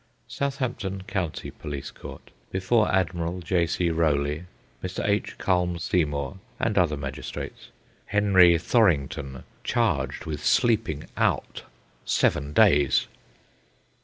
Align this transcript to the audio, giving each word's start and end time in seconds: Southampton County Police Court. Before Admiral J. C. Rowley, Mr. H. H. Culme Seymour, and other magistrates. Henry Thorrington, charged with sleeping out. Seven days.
Southampton 0.27 1.03
County 1.03 1.51
Police 1.51 1.91
Court. 1.91 2.31
Before 2.51 2.91
Admiral 2.91 3.39
J. 3.41 3.67
C. 3.67 3.91
Rowley, 3.91 4.45
Mr. 4.83 5.07
H. 5.07 5.33
H. 5.33 5.37
Culme 5.37 5.77
Seymour, 5.79 6.37
and 6.59 6.75
other 6.75 6.97
magistrates. 6.97 7.67
Henry 8.07 8.55
Thorrington, 8.57 9.43
charged 9.63 10.25
with 10.25 10.43
sleeping 10.43 11.03
out. 11.17 11.61
Seven 12.03 12.51
days. 12.51 13.05